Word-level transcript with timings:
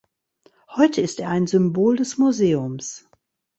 Heute 0.75 0.99
ist 1.01 1.19
er 1.19 1.29
ein 1.29 1.45
Symbol 1.45 1.95
des 1.95 2.17
Museums. 2.17 3.07